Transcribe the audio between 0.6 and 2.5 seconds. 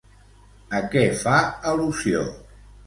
A què fa al·lusió?